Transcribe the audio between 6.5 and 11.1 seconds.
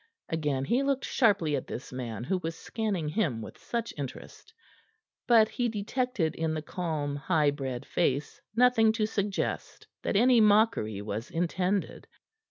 the calm, high bred face nothing to suggest that any mockery